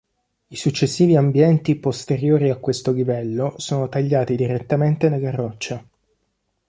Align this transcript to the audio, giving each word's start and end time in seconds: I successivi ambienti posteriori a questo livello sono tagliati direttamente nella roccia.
I 0.47 0.55
successivi 0.55 1.15
ambienti 1.15 1.75
posteriori 1.75 2.49
a 2.49 2.55
questo 2.57 2.91
livello 2.91 3.53
sono 3.57 3.87
tagliati 3.87 4.35
direttamente 4.35 5.09
nella 5.09 5.29
roccia. 5.29 5.85